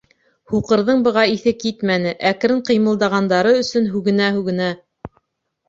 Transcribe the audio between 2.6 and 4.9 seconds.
ҡыймылдағандары өсөн һүгенә-һүгенә: